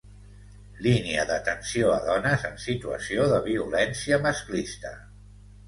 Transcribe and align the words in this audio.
Línia 0.85 1.25
d'atenció 1.31 1.91
a 1.97 1.99
dones 2.07 2.47
en 2.51 2.57
situació 2.65 3.29
de 3.35 3.39
violència 3.51 4.23
masclista. 4.27 4.99